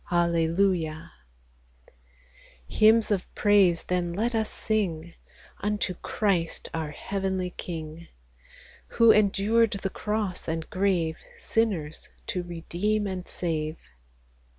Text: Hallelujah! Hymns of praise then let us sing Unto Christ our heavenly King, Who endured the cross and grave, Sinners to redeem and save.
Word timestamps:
Hallelujah! 0.09 1.11
Hymns 2.67 3.11
of 3.11 3.27
praise 3.35 3.83
then 3.83 4.13
let 4.13 4.33
us 4.33 4.49
sing 4.49 5.13
Unto 5.59 5.93
Christ 5.93 6.69
our 6.73 6.89
heavenly 6.89 7.51
King, 7.51 8.07
Who 8.97 9.11
endured 9.11 9.73
the 9.83 9.91
cross 9.91 10.47
and 10.47 10.67
grave, 10.71 11.17
Sinners 11.37 12.09
to 12.25 12.41
redeem 12.41 13.05
and 13.05 13.27
save. 13.27 13.77